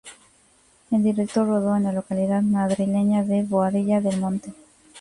El 0.89 1.03
director 1.03 1.45
rodó 1.47 1.75
en 1.75 1.83
la 1.83 1.93
localidad 1.93 2.41
madrileña 2.41 3.23
de 3.23 3.43
Boadilla 3.43 4.01
del 4.01 4.19
Monte. 4.19 4.51